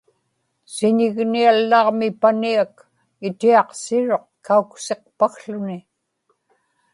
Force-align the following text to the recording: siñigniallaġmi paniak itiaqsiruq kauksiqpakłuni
siñigniallaġmi 0.75 2.09
paniak 2.21 2.73
itiaqsiruq 3.27 4.25
kauksiqpakłuni 4.45 5.79